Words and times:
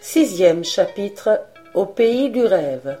Sixième 0.00 0.64
chapitre 0.64 1.40
Au 1.74 1.84
pays 1.84 2.30
du 2.30 2.42
rêve. 2.42 2.98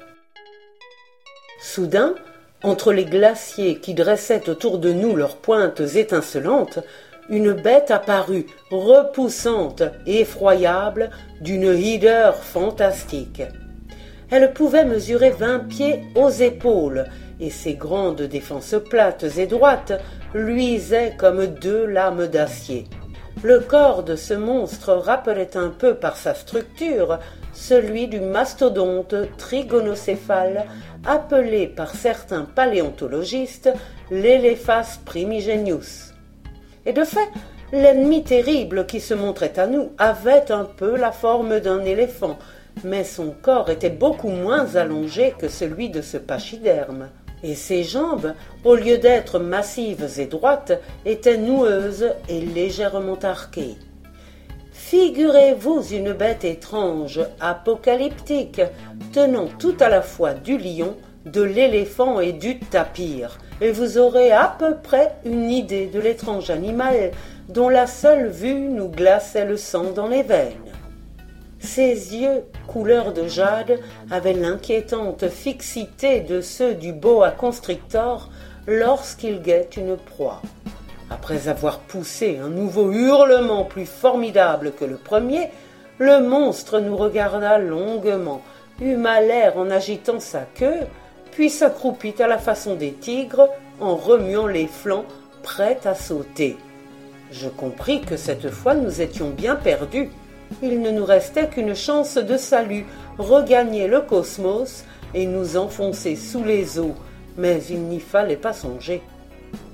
Soudain, 1.60 2.14
entre 2.62 2.92
les 2.92 3.04
glaciers 3.04 3.76
qui 3.76 3.94
dressaient 3.94 4.48
autour 4.48 4.78
de 4.78 4.92
nous 4.92 5.16
leurs 5.16 5.36
pointes 5.36 5.80
étincelantes, 5.80 6.80
une 7.28 7.52
bête 7.52 7.90
apparut, 7.90 8.46
repoussante 8.70 9.82
et 10.06 10.20
effroyable, 10.20 11.10
d'une 11.40 11.74
hideur 11.76 12.36
fantastique. 12.36 13.42
Elle 14.30 14.52
pouvait 14.52 14.84
mesurer 14.84 15.30
vingt 15.30 15.60
pieds 15.60 16.02
aux 16.14 16.30
épaules, 16.30 17.06
et 17.40 17.50
ses 17.50 17.74
grandes 17.74 18.22
défenses 18.22 18.74
plates 18.90 19.24
et 19.36 19.46
droites 19.46 19.92
luisaient 20.34 21.14
comme 21.16 21.46
deux 21.46 21.86
lames 21.86 22.26
d'acier. 22.26 22.86
Le 23.44 23.60
corps 23.60 24.02
de 24.02 24.16
ce 24.16 24.34
monstre 24.34 24.94
rappelait 24.94 25.56
un 25.56 25.68
peu 25.68 25.94
par 25.94 26.16
sa 26.16 26.34
structure 26.34 27.20
celui 27.52 28.08
du 28.08 28.18
mastodonte 28.18 29.14
trigonocéphale 29.36 30.66
appelé 31.06 31.68
par 31.68 31.94
certains 31.94 32.42
paléontologistes 32.42 33.72
l'Elephas 34.10 34.98
primigenius. 35.04 36.14
Et 36.84 36.92
de 36.92 37.04
fait, 37.04 37.28
l'ennemi 37.72 38.24
terrible 38.24 38.86
qui 38.86 38.98
se 38.98 39.14
montrait 39.14 39.56
à 39.56 39.68
nous 39.68 39.92
avait 39.98 40.50
un 40.50 40.64
peu 40.64 40.96
la 40.96 41.12
forme 41.12 41.60
d'un 41.60 41.84
éléphant, 41.84 42.38
mais 42.82 43.04
son 43.04 43.30
corps 43.30 43.70
était 43.70 43.88
beaucoup 43.88 44.30
moins 44.30 44.74
allongé 44.74 45.32
que 45.38 45.48
celui 45.48 45.90
de 45.90 46.02
ce 46.02 46.16
pachyderme 46.16 47.08
et 47.42 47.54
ses 47.54 47.82
jambes, 47.82 48.34
au 48.64 48.74
lieu 48.74 48.98
d'être 48.98 49.38
massives 49.38 50.06
et 50.18 50.26
droites, 50.26 50.72
étaient 51.04 51.38
noueuses 51.38 52.10
et 52.28 52.40
légèrement 52.40 53.18
arquées. 53.22 53.76
Figurez-vous 54.72 55.82
une 55.92 56.12
bête 56.12 56.44
étrange, 56.44 57.20
apocalyptique, 57.40 58.62
tenant 59.12 59.48
tout 59.58 59.76
à 59.80 59.88
la 59.88 60.02
fois 60.02 60.32
du 60.34 60.56
lion, 60.56 60.96
de 61.26 61.42
l'éléphant 61.42 62.20
et 62.20 62.32
du 62.32 62.58
tapir, 62.58 63.38
et 63.60 63.70
vous 63.70 63.98
aurez 63.98 64.32
à 64.32 64.54
peu 64.58 64.76
près 64.76 65.16
une 65.24 65.50
idée 65.50 65.86
de 65.86 66.00
l'étrange 66.00 66.48
animal 66.50 67.10
dont 67.48 67.68
la 67.68 67.86
seule 67.86 68.28
vue 68.28 68.54
nous 68.54 68.88
glaçait 68.88 69.44
le 69.44 69.56
sang 69.56 69.92
dans 69.94 70.08
les 70.08 70.22
veines. 70.22 70.67
Ses 71.60 72.16
yeux, 72.16 72.44
couleur 72.66 73.12
de 73.12 73.26
jade, 73.26 73.80
avaient 74.10 74.32
l'inquiétante 74.32 75.28
fixité 75.28 76.20
de 76.20 76.40
ceux 76.40 76.74
du 76.74 76.92
boa 76.92 77.30
constrictor 77.32 78.30
lorsqu'il 78.66 79.42
guette 79.42 79.76
une 79.76 79.96
proie. 79.96 80.40
Après 81.10 81.48
avoir 81.48 81.80
poussé 81.80 82.38
un 82.38 82.48
nouveau 82.48 82.92
hurlement 82.92 83.64
plus 83.64 83.86
formidable 83.86 84.72
que 84.72 84.84
le 84.84 84.96
premier, 84.96 85.50
le 85.98 86.20
monstre 86.20 86.78
nous 86.78 86.96
regarda 86.96 87.58
longuement, 87.58 88.40
eut 88.80 88.96
mal 88.96 89.24
air 89.24 89.56
en 89.58 89.70
agitant 89.70 90.20
sa 90.20 90.42
queue, 90.42 90.86
puis 91.32 91.50
s'accroupit 91.50 92.14
à 92.20 92.28
la 92.28 92.38
façon 92.38 92.76
des 92.76 92.92
tigres 92.92 93.48
en 93.80 93.96
remuant 93.96 94.46
les 94.46 94.68
flancs, 94.68 95.06
prêt 95.42 95.80
à 95.84 95.94
sauter. 95.94 96.56
Je 97.32 97.48
compris 97.48 98.00
que 98.00 98.16
cette 98.16 98.50
fois 98.50 98.74
nous 98.74 99.00
étions 99.00 99.30
bien 99.30 99.56
perdus 99.56 100.10
il 100.62 100.80
ne 100.80 100.90
nous 100.90 101.04
restait 101.04 101.48
qu'une 101.48 101.74
chance 101.74 102.16
de 102.16 102.36
salut, 102.36 102.86
regagner 103.18 103.86
le 103.86 104.00
cosmos 104.00 104.84
et 105.14 105.26
nous 105.26 105.56
enfoncer 105.56 106.16
sous 106.16 106.44
les 106.44 106.78
eaux, 106.78 106.94
mais 107.36 107.62
il 107.70 107.82
n'y 107.82 108.00
fallait 108.00 108.36
pas 108.36 108.52
songer. 108.52 109.02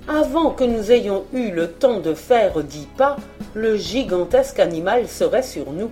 Avant 0.06 0.50
que 0.50 0.64
nous 0.64 0.92
ayons 0.92 1.24
eu 1.32 1.50
le 1.50 1.72
temps 1.72 2.00
de 2.00 2.12
faire 2.12 2.62
dix 2.62 2.86
pas, 2.96 3.16
le 3.54 3.76
gigantesque 3.76 4.58
animal 4.58 5.08
serait 5.08 5.42
sur 5.42 5.72
nous. 5.72 5.90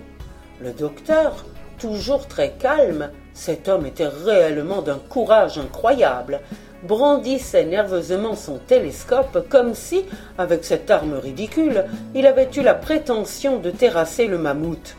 Le 0.61 0.71
docteur, 0.71 1.45
toujours 1.79 2.27
très 2.27 2.51
calme, 2.51 3.09
cet 3.33 3.67
homme 3.67 3.87
était 3.87 4.07
réellement 4.07 4.81
d'un 4.83 4.99
courage 5.09 5.57
incroyable, 5.57 6.41
brandissait 6.83 7.65
nerveusement 7.65 8.35
son 8.35 8.57
télescope 8.57 9.47
comme 9.49 9.73
si, 9.73 10.05
avec 10.37 10.63
cette 10.63 10.91
arme 10.91 11.13
ridicule, 11.13 11.85
il 12.13 12.27
avait 12.27 12.49
eu 12.55 12.61
la 12.61 12.73
prétention 12.73 13.59
de 13.59 13.71
terrasser 13.71 14.27
le 14.27 14.37
mammouth. 14.37 14.95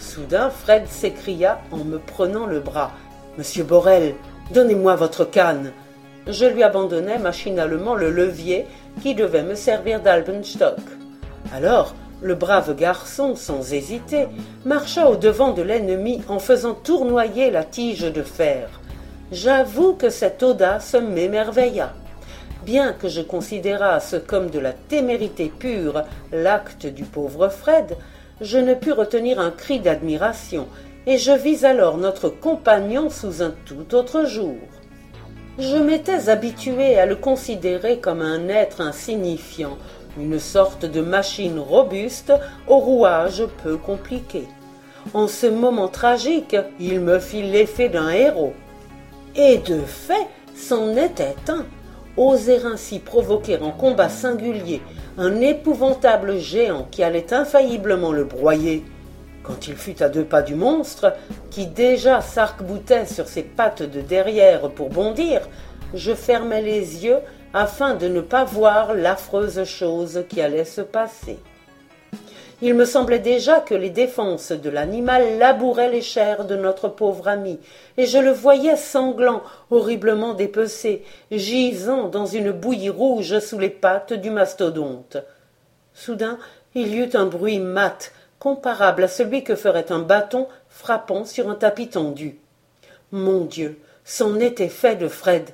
Soudain, 0.00 0.50
Fred 0.50 0.86
s'écria 0.88 1.60
en 1.70 1.84
me 1.84 1.98
prenant 1.98 2.46
le 2.46 2.60
bras. 2.60 2.92
Monsieur 3.38 3.64
Borel, 3.64 4.14
donnez-moi 4.52 4.96
votre 4.96 5.24
canne. 5.24 5.72
Je 6.26 6.46
lui 6.46 6.62
abandonnai 6.62 7.18
machinalement 7.18 7.94
le 7.94 8.10
levier 8.10 8.66
qui 9.02 9.14
devait 9.14 9.42
me 9.42 9.54
servir 9.54 10.00
d'alpenstock. 10.00 10.78
Alors, 11.54 11.94
le 12.22 12.34
brave 12.34 12.74
garçon, 12.74 13.36
sans 13.36 13.72
hésiter, 13.72 14.28
marcha 14.64 15.08
au 15.08 15.16
devant 15.16 15.52
de 15.52 15.62
l'ennemi 15.62 16.22
en 16.28 16.38
faisant 16.38 16.74
tournoyer 16.74 17.50
la 17.50 17.64
tige 17.64 18.10
de 18.12 18.22
fer. 18.22 18.68
J'avoue 19.34 19.94
que 19.94 20.10
cette 20.10 20.44
audace 20.44 20.94
m'émerveilla. 20.94 21.92
Bien 22.64 22.92
que 22.92 23.08
je 23.08 23.20
considérasse 23.20 24.14
comme 24.28 24.48
de 24.48 24.60
la 24.60 24.72
témérité 24.72 25.50
pure 25.58 26.04
l'acte 26.30 26.86
du 26.86 27.02
pauvre 27.02 27.48
Fred, 27.48 27.96
je 28.40 28.58
ne 28.58 28.74
pus 28.74 28.92
retenir 28.92 29.40
un 29.40 29.50
cri 29.50 29.80
d'admiration, 29.80 30.68
et 31.08 31.18
je 31.18 31.32
vis 31.32 31.64
alors 31.64 31.96
notre 31.96 32.28
compagnon 32.28 33.10
sous 33.10 33.42
un 33.42 33.52
tout 33.64 33.96
autre 33.96 34.24
jour. 34.24 34.54
Je 35.58 35.78
m'étais 35.78 36.28
habitué 36.28 36.96
à 36.96 37.04
le 37.04 37.16
considérer 37.16 37.98
comme 37.98 38.22
un 38.22 38.48
être 38.48 38.80
insignifiant, 38.80 39.78
une 40.16 40.38
sorte 40.38 40.84
de 40.84 41.00
machine 41.00 41.58
robuste 41.58 42.32
au 42.68 42.78
rouage 42.78 43.42
peu 43.64 43.78
compliqué. 43.78 44.44
En 45.12 45.26
ce 45.26 45.48
moment 45.48 45.88
tragique, 45.88 46.56
il 46.78 47.00
me 47.00 47.18
fit 47.18 47.42
l'effet 47.42 47.88
d'un 47.88 48.10
héros. 48.10 48.54
Et 49.36 49.58
de 49.58 49.80
fait, 49.80 50.26
c'en 50.54 50.96
était 50.96 51.34
un. 51.48 51.66
Oser 52.16 52.64
ainsi 52.64 53.00
provoquer 53.00 53.58
en 53.58 53.72
combat 53.72 54.08
singulier 54.08 54.80
un 55.18 55.40
épouvantable 55.40 56.38
géant 56.38 56.86
qui 56.90 57.02
allait 57.02 57.34
infailliblement 57.34 58.12
le 58.12 58.24
broyer, 58.24 58.84
quand 59.42 59.66
il 59.66 59.74
fut 59.74 60.00
à 60.02 60.08
deux 60.08 60.24
pas 60.24 60.42
du 60.42 60.54
monstre, 60.54 61.12
qui 61.50 61.66
déjà 61.66 62.20
s'arc-boutait 62.20 63.06
sur 63.06 63.26
ses 63.26 63.42
pattes 63.42 63.82
de 63.82 64.00
derrière 64.00 64.70
pour 64.70 64.90
bondir, 64.90 65.40
je 65.92 66.14
fermai 66.14 66.62
les 66.62 67.04
yeux 67.04 67.18
afin 67.52 67.94
de 67.94 68.08
ne 68.08 68.20
pas 68.20 68.44
voir 68.44 68.94
l'affreuse 68.94 69.64
chose 69.64 70.24
qui 70.28 70.40
allait 70.40 70.64
se 70.64 70.80
passer. 70.80 71.38
Il 72.66 72.72
me 72.72 72.86
semblait 72.86 73.18
déjà 73.18 73.60
que 73.60 73.74
les 73.74 73.90
défenses 73.90 74.50
de 74.50 74.70
l'animal 74.70 75.36
labouraient 75.36 75.90
les 75.90 76.00
chairs 76.00 76.46
de 76.46 76.56
notre 76.56 76.88
pauvre 76.88 77.28
ami, 77.28 77.60
et 77.98 78.06
je 78.06 78.16
le 78.16 78.30
voyais 78.30 78.78
sanglant, 78.78 79.42
horriblement 79.70 80.32
dépecé, 80.32 81.04
gisant 81.30 82.08
dans 82.08 82.24
une 82.24 82.52
bouillie 82.52 82.88
rouge 82.88 83.38
sous 83.40 83.58
les 83.58 83.68
pattes 83.68 84.14
du 84.14 84.30
mastodonte. 84.30 85.18
Soudain, 85.92 86.38
il 86.74 86.94
y 86.94 87.00
eut 87.00 87.10
un 87.12 87.26
bruit 87.26 87.58
mat, 87.58 88.12
comparable 88.38 89.04
à 89.04 89.08
celui 89.08 89.44
que 89.44 89.56
ferait 89.56 89.92
un 89.92 89.98
bâton 89.98 90.48
frappant 90.70 91.26
sur 91.26 91.50
un 91.50 91.56
tapis 91.56 91.88
tendu. 91.88 92.38
Mon 93.12 93.44
Dieu, 93.44 93.78
c'en 94.06 94.40
était 94.40 94.70
fait 94.70 94.96
de 94.96 95.08
Fred. 95.08 95.50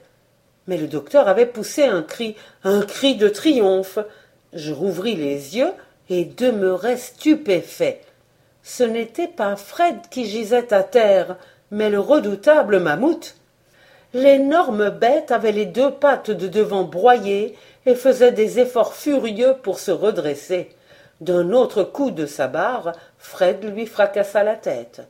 Mais 0.69 0.77
le 0.77 0.87
docteur 0.87 1.27
avait 1.27 1.47
poussé 1.47 1.83
un 1.83 2.03
cri, 2.03 2.37
un 2.63 2.83
cri 2.83 3.17
de 3.17 3.29
triomphe. 3.29 3.99
Je 4.53 4.73
rouvris 4.73 5.17
les 5.17 5.57
yeux, 5.57 5.73
et 6.11 6.25
demeurait 6.25 6.97
stupéfait. 6.97 8.03
Ce 8.63 8.83
n'était 8.83 9.29
pas 9.29 9.57
Fred 9.57 9.97
qui 10.11 10.27
gisait 10.27 10.75
à 10.75 10.83
terre, 10.83 11.37
mais 11.71 11.89
le 11.89 12.01
redoutable 12.01 12.81
mammouth. 12.81 13.37
L'énorme 14.13 14.91
bête 14.91 15.31
avait 15.31 15.53
les 15.53 15.67
deux 15.67 15.93
pattes 15.93 16.33
de 16.33 16.49
devant 16.49 16.83
broyées 16.83 17.57
et 17.87 17.95
faisait 17.95 18.33
des 18.33 18.59
efforts 18.59 18.95
furieux 18.95 19.55
pour 19.63 19.79
se 19.79 19.93
redresser. 19.93 20.71
D'un 21.21 21.53
autre 21.53 21.85
coup 21.85 22.11
de 22.11 22.27
sa 22.27 22.49
barre, 22.49 22.93
Fred 23.19 23.65
lui 23.65 23.87
fracassa 23.87 24.43
la 24.43 24.57
tête. 24.57 25.03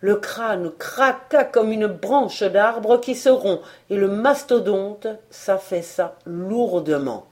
Le 0.00 0.16
crâne 0.16 0.72
craqua 0.78 1.44
comme 1.44 1.70
une 1.70 1.86
branche 1.86 2.42
d'arbre 2.42 3.00
qui 3.00 3.14
se 3.14 3.28
rompt, 3.28 3.62
et 3.88 3.96
le 3.96 4.08
mastodonte 4.08 5.06
s'affaissa 5.30 6.16
lourdement. 6.26 7.26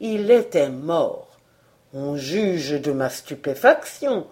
Il 0.00 0.30
était 0.30 0.68
mort. 0.68 1.23
On 1.96 2.16
juge 2.16 2.72
de 2.72 2.90
ma 2.90 3.08
stupéfaction. 3.08 4.26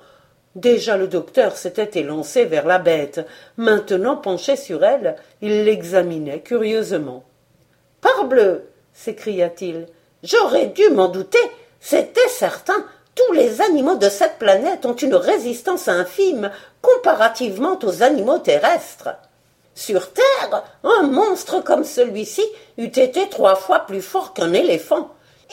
Déjà 0.57 0.97
le 0.97 1.07
docteur 1.07 1.57
s'était 1.57 2.01
élancé 2.01 2.45
vers 2.45 2.67
la 2.67 2.81
bête. 2.81 3.25
Maintenant, 3.57 4.17
penché 4.17 4.57
sur 4.57 4.85
elle, 4.85 5.15
il 5.43 5.63
l'examinait 5.63 6.41
curieusement. 6.41 7.23
Parbleu 8.01 8.65
s'écria-t-il. 8.93 9.87
J'aurais 10.25 10.67
dû 10.67 10.89
m'en 10.91 11.07
douter. 11.07 11.39
C'était 11.79 12.29
certain. 12.29 12.85
Tous 13.15 13.33
les 13.33 13.61
animaux 13.61 13.97
de 13.97 14.09
cette 14.09 14.41
planète 14.41 14.85
ont 14.85 14.97
une 14.97 15.15
résistance 15.15 15.87
infime 15.87 16.51
comparativement 16.81 17.79
aux 17.85 18.03
animaux 18.03 18.39
terrestres. 18.39 19.11
Sur 19.77 20.13
Terre, 20.13 20.65
un 20.83 21.03
monstre 21.03 21.63
comme 21.63 21.85
celui-ci 21.85 22.43
eût 22.77 22.87
été 22.87 23.29
trois 23.29 23.55
fois 23.55 23.87
plus 23.87 24.03
fort 24.03 24.35
qu'un 24.35 24.53
éléphant. 24.53 25.11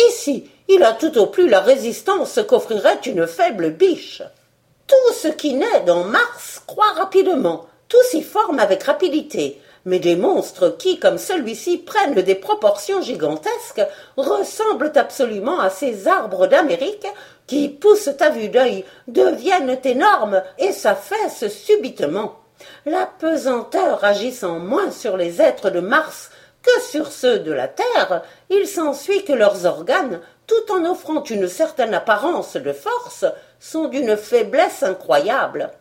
Ici, 0.10 0.50
il 0.70 0.84
a 0.84 0.94
tout 0.94 1.18
au 1.18 1.26
plus 1.26 1.50
la 1.50 1.62
résistance 1.62 2.40
qu'offrirait 2.48 3.02
une 3.06 3.26
faible 3.26 3.72
biche. 3.72 4.22
Tout 4.88 5.14
ce 5.14 5.28
qui 5.28 5.56
naît 5.56 5.84
dans 5.86 6.04
Mars 6.04 6.62
croît 6.68 6.94
rapidement, 6.94 7.66
tout 7.88 8.02
s'y 8.04 8.22
forme 8.22 8.60
avec 8.60 8.84
rapidité, 8.84 9.60
mais 9.86 9.98
des 9.98 10.16
monstres 10.16 10.78
qui, 10.78 11.00
comme 11.00 11.18
celui-ci, 11.18 11.80
prennent 11.80 12.14
des 12.14 12.36
proportions 12.36 13.02
gigantesques, 13.02 13.82
ressemblent 14.16 14.92
absolument 14.94 15.60
à 15.60 15.72
ces 15.72 16.08
arbres 16.08 16.46
d'Amérique 16.46 17.08
qui 17.48 17.70
poussent 17.70 18.12
à 18.20 18.30
vue 18.30 18.50
d'œil, 18.50 18.86
deviennent 19.08 19.80
énormes 19.84 20.44
et 20.60 20.72
s'affaissent 20.72 21.48
subitement. 21.48 22.36
La 22.86 23.08
pesanteur 23.08 24.04
agissant 24.04 24.60
moins 24.60 24.92
sur 24.92 25.18
les 25.18 25.42
êtres 25.42 25.72
de 25.72 25.80
Mars 25.80 26.30
que 26.62 26.82
sur 26.82 27.12
ceux 27.12 27.40
de 27.40 27.52
la 27.52 27.68
Terre, 27.68 28.22
il 28.50 28.68
s'ensuit 28.68 29.24
que 29.24 29.34
leurs 29.34 29.66
organes, 29.66 30.20
tout 30.50 30.74
en 30.74 30.84
offrant 30.84 31.24
une 31.24 31.48
certaine 31.48 31.94
apparence 31.94 32.58
de 32.58 32.74
force, 32.74 33.24
sont 33.62 33.88
d'une 33.88 34.18
faiblesse 34.18 34.84
incroyable 34.84 35.72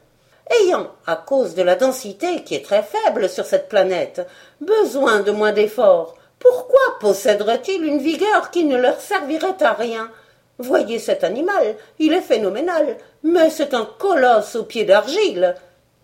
ayant, 0.51 0.89
à 1.07 1.17
cause 1.17 1.55
de 1.55 1.63
la 1.63 1.77
densité 1.77 2.43
qui 2.43 2.55
est 2.55 2.65
très 2.65 2.83
faible 2.83 3.29
sur 3.29 3.45
cette 3.45 3.69
planète, 3.69 4.27
besoin 4.61 5.21
de 5.21 5.31
moins 5.31 5.53
d'efforts, 5.53 6.17
pourquoi 6.39 6.99
posséderait-il 7.01 7.85
une 7.85 7.99
vigueur 7.99 8.51
qui 8.51 8.65
ne 8.65 8.77
leur 8.77 9.01
servirait 9.01 9.63
à 9.63 9.73
rien? 9.73 10.11
Voyez 10.59 10.99
cet 10.99 11.25
animal, 11.25 11.77
il 11.99 12.13
est 12.13 12.21
phénoménal, 12.21 12.97
mais 13.23 13.51
c'est 13.51 13.75
un 13.75 13.89
colosse 13.99 14.57
aux 14.57 14.65
pieds 14.65 14.85
d'argile. 14.85 15.55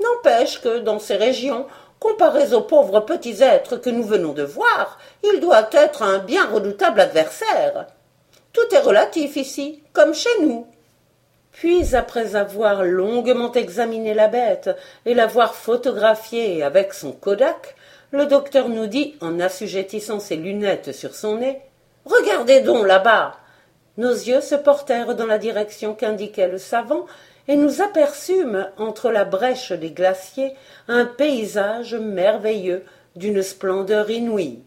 N'empêche 0.03 0.61
que, 0.61 0.79
dans 0.79 0.99
ces 0.99 1.17
régions, 1.17 1.67
comparés 2.01 2.53
aux 2.53 2.63
pauvres 2.63 3.01
petits 3.01 3.43
êtres 3.43 3.77
que 3.77 3.91
nous 3.91 4.05
venons 4.05 4.33
de 4.33 4.43
voir, 4.43 4.99
il 5.23 5.41
doit 5.41 5.69
être 5.73 6.03
un 6.03 6.19
bien 6.19 6.47
redoutable 6.47 7.01
adversaire. 7.01 7.87
Tout 8.55 8.73
est 8.73 8.81
relatif 8.81 9.37
ici, 9.37 9.83
comme 9.93 10.15
chez 10.15 10.41
nous. 10.41 10.67
Puis, 11.51 11.97
après 11.97 12.37
avoir 12.37 12.85
longuement 12.85 13.53
examiné 13.53 14.15
la 14.15 14.29
bête 14.29 14.71
et 15.05 15.15
l'avoir 15.15 15.57
photographiée 15.57 16.63
avec 16.63 16.95
son 16.95 17.11
Kodak, 17.11 17.75
le 18.13 18.27
docteur 18.27 18.69
nous 18.69 18.87
dit, 18.87 19.17
en 19.21 19.41
assujettissant 19.41 20.21
ses 20.21 20.37
lunettes 20.37 20.93
sur 20.93 21.17
son 21.17 21.39
nez 21.39 21.61
Regardez 22.05 22.61
donc 22.61 22.87
là-bas 22.87 23.37
Nos 23.97 24.13
yeux 24.13 24.41
se 24.41 24.55
portèrent 24.55 25.17
dans 25.17 25.27
la 25.27 25.39
direction 25.39 25.95
qu'indiquait 25.95 26.49
le 26.49 26.59
savant, 26.59 27.07
et 27.49 27.57
nous 27.57 27.83
aperçûmes, 27.83 28.69
entre 28.79 29.11
la 29.11 29.25
brèche 29.25 29.73
des 29.73 29.91
glaciers, 29.91 30.55
un 30.87 31.07
paysage 31.07 31.95
merveilleux 31.95 32.85
d'une 33.17 33.43
splendeur 33.43 34.11
inouïe. 34.11 34.63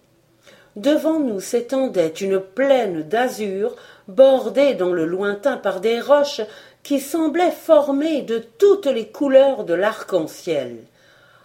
Devant 0.77 1.19
nous 1.19 1.39
s'étendait 1.39 2.13
une 2.21 2.39
plaine 2.39 3.01
d'azur, 3.01 3.75
bordée 4.07 4.75
dans 4.75 4.94
le 4.94 5.07
lointain 5.07 5.57
par 5.57 5.81
des 5.81 6.00
roches 6.00 6.41
qui 6.83 7.00
semblait 7.00 7.50
formé 7.50 8.21
de 8.21 8.44
toutes 8.59 8.85
les 8.85 9.07
couleurs 9.07 9.63
de 9.63 9.74
l'arc-en-ciel. 9.74 10.77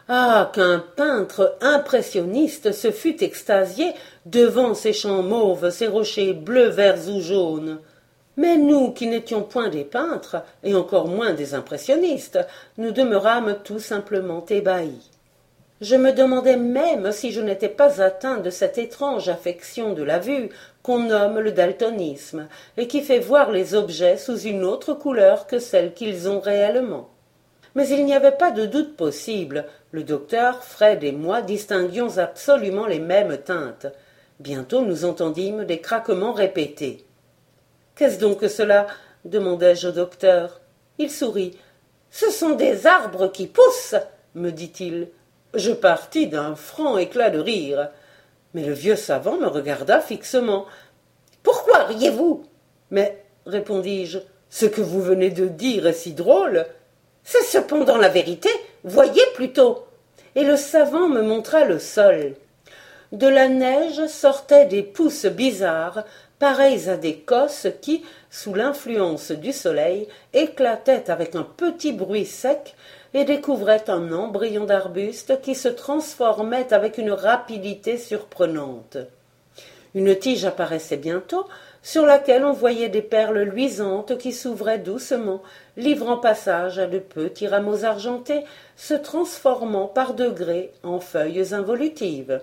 Ah, 0.07 0.51
qu'un 0.53 0.85
peintre 0.97 1.57
impressionniste 1.63 2.73
se 2.73 2.91
fût 2.91 3.25
extasié 3.25 3.95
devant 4.27 4.75
ces 4.75 4.93
champs 4.93 5.23
mauves, 5.23 5.71
ces 5.71 5.87
rochers 5.87 6.35
bleus, 6.35 6.69
verts 6.69 7.09
ou 7.09 7.23
jaunes. 7.23 7.79
Mais 8.37 8.59
nous, 8.59 8.91
qui 8.91 9.07
n'étions 9.07 9.45
point 9.45 9.71
des 9.71 9.85
peintres, 9.85 10.43
et 10.63 10.75
encore 10.75 11.09
moins 11.09 11.33
des 11.33 11.55
impressionnistes, 11.55 12.39
nous 12.77 12.91
demeurâmes 12.91 13.57
tout 13.65 13.81
simplement 13.81 14.45
ébahis. 14.51 15.12
Je 15.83 15.97
me 15.97 16.13
demandais 16.13 16.57
même 16.57 17.11
si 17.11 17.33
je 17.33 17.41
n'étais 17.41 17.69
pas 17.69 18.01
atteint 18.01 18.39
de 18.39 18.51
cette 18.51 18.79
étrange 18.79 19.29
affection 19.29 19.95
de 19.95 20.05
la 20.05 20.21
vue 20.21 20.49
qu'on 20.85 21.01
nomme 21.01 21.41
le 21.41 21.51
daltonisme, 21.51 22.47
et 22.77 22.87
qui 22.87 23.01
fait 23.01 23.19
voir 23.19 23.51
les 23.51 23.75
objets 23.75 24.17
sous 24.17 24.39
une 24.39 24.63
autre 24.63 24.95
couleur 24.95 25.49
que 25.49 25.59
celle 25.59 25.93
qu'ils 25.93 26.29
ont 26.29 26.39
réellement. 26.39 27.11
Mais 27.75 27.89
il 27.89 28.05
n'y 28.05 28.15
avait 28.15 28.31
pas 28.31 28.53
de 28.53 28.65
doute 28.65 28.97
possible. 28.97 29.65
Le 29.91 30.05
docteur, 30.05 30.63
Fred 30.63 31.03
et 31.03 31.11
moi 31.11 31.43
distinguions 31.43 32.17
absolument 32.17 32.87
les 32.87 33.01
mêmes 33.01 33.39
teintes. 33.39 33.89
Bientôt 34.39 34.83
nous 34.83 35.05
entendîmes 35.05 35.65
des 35.65 35.81
craquements 35.81 36.33
répétés. 36.33 37.05
Qu'est-ce 37.97 38.21
donc 38.21 38.39
que 38.39 38.49
cela? 38.49 38.87
demandai-je 39.25 39.89
au 39.89 39.93
docteur. 39.93 40.61
Il 40.99 41.11
sourit. 41.11 41.59
Ce 42.13 42.31
sont 42.31 42.51
des 42.51 42.87
arbres 42.87 43.33
qui 43.33 43.49
poussent, 43.49 43.97
me 44.37 44.51
dit-il. 44.51 45.09
Je 45.55 45.73
partis 45.73 46.27
d'un 46.27 46.55
franc 46.55 46.97
éclat 46.99 47.31
de 47.31 47.39
rire. 47.39 47.91
Mais 48.55 48.65
le 48.65 48.73
vieux 48.73 48.97
savant 48.97 49.37
me 49.37 49.47
regarda 49.47 50.01
fixement. 50.01 50.67
Pourquoi 51.43 51.85
riez-vous? 51.85 52.45
Mais, 52.91 53.25
répondis-je, 53.47 54.19
ce 54.51 54.67
que 54.67 54.81
vous 54.81 55.03
venez 55.03 55.31
de 55.31 55.47
dire 55.47 55.87
est 55.87 55.93
si 55.93 56.13
drôle. 56.13 56.67
C'est 57.25 57.45
cependant 57.45 57.97
la 57.97 58.09
vérité. 58.09 58.51
Voyez 58.85 59.23
plutôt. 59.35 59.87
Et 60.35 60.45
le 60.45 60.57
savant 60.57 61.09
me 61.09 61.23
montra 61.23 61.65
le 61.65 61.79
sol. 61.79 62.35
De 63.13 63.29
la 63.29 63.49
neige 63.49 64.07
sortaient 64.07 64.65
des 64.65 64.83
pousses 64.83 65.27
bizarres, 65.27 66.05
pareilles 66.39 66.89
à 66.89 66.97
des 66.97 67.19
cosses 67.19 67.67
qui, 67.83 68.03
sous 68.31 68.55
l'influence 68.55 69.33
du 69.33 69.53
soleil, 69.53 70.09
éclataient 70.33 71.11
avec 71.11 71.35
un 71.35 71.43
petit 71.43 71.93
bruit 71.93 72.25
sec 72.25 72.75
et 73.15 73.25
découvrait 73.25 73.89
un 73.89 74.13
embryon 74.13 74.65
d'arbuste 74.65 75.41
qui 75.43 75.55
se 75.55 75.69
transformait 75.69 76.73
avec 76.73 76.99
une 76.99 77.13
rapidité 77.13 77.99
surprenante. 77.99 78.97
Une 79.95 80.17
tige 80.17 80.47
apparaissait 80.47 80.97
bientôt, 80.97 81.47
sur 81.83 82.07
laquelle 82.07 82.45
on 82.45 82.53
voyait 82.53 82.89
des 82.89 83.03
perles 83.03 83.43
luisantes 83.43 84.17
qui 84.17 84.33
s'ouvraient 84.33 84.79
doucement, 84.79 85.43
livrant 85.77 86.17
passage 86.17 86.79
à 86.79 86.87
de 86.87 86.99
petits 86.99 87.49
rameaux 87.49 87.85
argentés, 87.85 88.45
se 88.77 88.95
transformant 88.95 89.87
par 89.87 90.15
degrés 90.15 90.73
en 90.83 91.01
feuilles 91.01 91.53
involutives. 91.53 92.41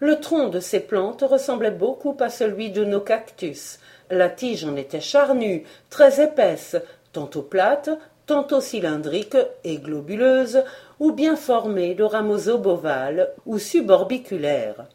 Le 0.00 0.20
tronc 0.20 0.48
de 0.48 0.60
ces 0.60 0.80
plantes 0.80 1.22
ressemblait 1.22 1.70
beaucoup 1.70 2.16
à 2.20 2.28
celui 2.28 2.70
de 2.70 2.84
nos 2.84 3.00
cactus. 3.00 3.78
La 4.10 4.28
tige 4.28 4.64
en 4.64 4.76
était 4.76 5.00
charnue, 5.00 5.64
très 5.90 6.22
épaisse, 6.22 6.76
tantôt 7.12 7.42
plate, 7.42 7.90
tantôt 8.26 8.60
cylindrique 8.60 9.36
et 9.64 9.78
globuleuse, 9.78 10.62
ou 10.98 11.12
bien 11.12 11.36
formée 11.36 11.94
de 11.94 12.04
rameaux 12.04 12.48
obovales 12.48 13.32
ou 13.46 13.58
suborbiculaires. 13.58 14.86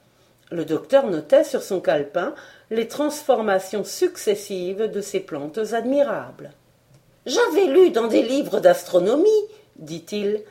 Le 0.52 0.66
docteur 0.66 1.08
notait 1.08 1.46
sur 1.46 1.64
son 1.64 1.80
calepin 1.80 2.36
les 2.70 2.88
transformations 2.88 3.86
successives 3.86 4.92
de 4.92 5.02
ces 5.02 5.22
plantes 5.22 5.60
admirables. 5.74 6.52
J'avais 7.26 7.66
lu 7.66 7.92
dans 7.92 8.08
des 8.08 8.24
livres 8.24 8.60
d'astronomie, 8.60 9.30
dit-il, 9.78 10.42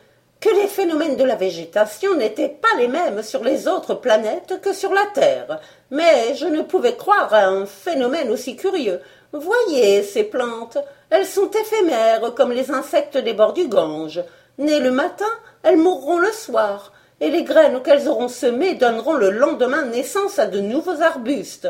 que 0.40 0.48
les 0.48 0.68
phénomènes 0.68 1.16
de 1.16 1.24
la 1.24 1.36
végétation 1.36 2.14
n'étaient 2.14 2.48
pas 2.48 2.78
les 2.78 2.88
mêmes 2.88 3.22
sur 3.22 3.44
les 3.44 3.68
autres 3.68 3.94
planètes 3.94 4.58
que 4.62 4.72
sur 4.72 4.94
la 4.94 5.04
Terre, 5.12 5.60
mais 5.90 6.34
je 6.34 6.46
ne 6.46 6.62
pouvais 6.62 6.96
croire 6.96 7.34
à 7.34 7.44
un 7.44 7.66
phénomène 7.66 8.30
aussi 8.30 8.56
curieux. 8.56 9.00
Voyez 9.32 10.02
ces 10.02 10.24
plantes, 10.24 10.78
elles 11.10 11.26
sont 11.26 11.50
éphémères 11.50 12.34
comme 12.34 12.52
les 12.52 12.70
insectes 12.70 13.18
des 13.18 13.34
bords 13.34 13.52
du 13.52 13.68
Gange. 13.68 14.22
Nées 14.58 14.80
le 14.80 14.92
matin, 14.92 15.30
elles 15.62 15.76
mourront 15.76 16.18
le 16.18 16.30
soir, 16.30 16.92
et 17.20 17.30
les 17.30 17.42
graines 17.42 17.82
qu'elles 17.82 18.08
auront 18.08 18.28
semées 18.28 18.74
donneront 18.74 19.14
le 19.14 19.30
lendemain 19.30 19.84
naissance 19.84 20.38
à 20.38 20.46
de 20.46 20.60
nouveaux 20.60 21.02
arbustes. 21.02 21.68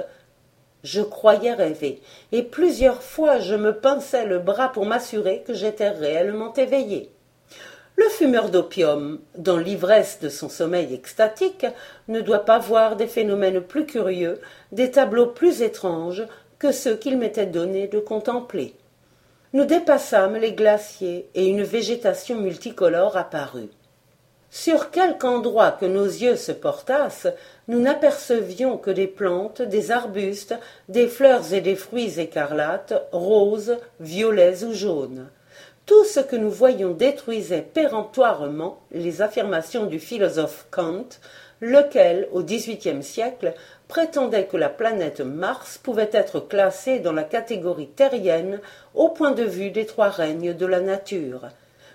Je 0.83 1.03
croyais 1.03 1.53
rêver, 1.53 2.01
et 2.33 2.43
plusieurs 2.43 3.03
fois 3.03 3.39
je 3.39 3.55
me 3.55 3.73
pinçais 3.73 4.27
le 4.27 4.39
bras 4.39 4.71
pour 4.71 4.87
m'assurer 4.87 5.43
que 5.47 5.55
j'étais 5.55 5.91
réellement 5.91 6.53
éveillé. 6.55 7.11
Le 7.97 8.09
fumeur 8.09 8.49
d'opium, 8.49 9.21
dans 9.37 9.59
l'ivresse 9.59 10.21
de 10.21 10.31
son 10.31 10.49
sommeil 10.49 10.95
extatique, 10.95 11.67
ne 12.09 12.21
doit 12.21 12.47
pas 12.47 12.59
voir 12.59 12.97
des 12.97 13.07
phénomènes 13.07 13.61
plus 13.61 13.85
curieux, 13.85 14.41
des 14.73 14.91
tableaux 14.91 15.27
plus 15.27 15.61
étranges 15.61 16.25
que 16.59 16.73
ceux 16.73 16.97
qu'il 16.97 17.19
m'était 17.19 17.47
donné 17.47 17.89
de 17.89 17.99
contempler. 17.99 18.75
Nous 19.53 19.65
dépassâmes 19.65 20.37
les 20.37 20.53
glaciers 20.53 21.29
et 21.35 21.47
une 21.47 21.65
végétation 21.65 22.37
multicolore 22.37 23.17
apparut. 23.17 23.71
Sur 24.49 24.93
quelque 24.93 25.25
endroit 25.25 25.73
que 25.73 25.87
nos 25.87 26.05
yeux 26.05 26.37
se 26.37 26.53
portassent, 26.53 27.27
nous 27.67 27.81
n'apercevions 27.81 28.79
que 28.79 28.93
des 28.93 29.09
plantes, 29.09 29.61
des 29.61 29.91
arbustes, 29.91 30.55
des 30.89 31.09
fleurs 31.09 31.53
et 31.53 31.61
des 31.61 31.75
fruits 31.75 32.21
écarlates, 32.21 32.95
roses, 33.11 33.77
violets 33.99 34.63
ou 34.63 34.73
jaunes. 34.73 35.29
Tout 35.85 36.05
ce 36.05 36.21
que 36.21 36.37
nous 36.37 36.51
voyions 36.51 36.93
détruisait 36.93 37.63
péremptoirement 37.63 38.79
les 38.93 39.21
affirmations 39.21 39.87
du 39.87 39.99
philosophe 39.99 40.67
Kant, 40.71 41.09
lequel, 41.61 42.29
au 42.31 42.45
XVIIIe 42.45 43.03
siècle, 43.03 43.55
prétendait 43.91 44.47
que 44.47 44.57
la 44.57 44.69
planète 44.69 45.21
Mars 45.21 45.77
pouvait 45.77 46.11
être 46.13 46.39
classée 46.39 47.01
dans 47.01 47.13
la 47.13 47.25
catégorie 47.25 47.89
terrienne 47.89 48.61
au 48.95 49.09
point 49.09 49.33
de 49.33 49.43
vue 49.43 49.73
des 49.73 49.85
trois 49.85 50.11
règnes 50.11 50.55
de 50.55 50.65
la 50.65 50.79
nature. 50.79 51.49